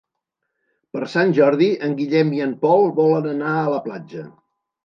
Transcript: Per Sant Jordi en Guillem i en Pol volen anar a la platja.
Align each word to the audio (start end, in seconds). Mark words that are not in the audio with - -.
Per 0.97 1.03
Sant 1.11 1.35
Jordi 1.39 1.67
en 1.89 1.93
Guillem 2.01 2.33
i 2.39 2.43
en 2.49 2.57
Pol 2.65 2.89
volen 3.01 3.31
anar 3.37 3.55
a 3.63 3.69
la 3.75 3.81
platja. 3.89 4.27